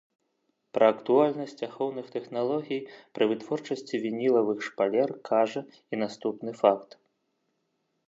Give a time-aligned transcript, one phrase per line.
[0.77, 2.81] Пра актуальнасць ахоўных тэхналогій
[3.17, 6.89] пры вытворчасці вінілавых шпалер кажа і наступны факт.